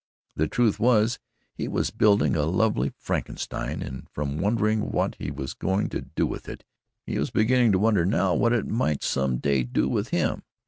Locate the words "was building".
1.67-2.35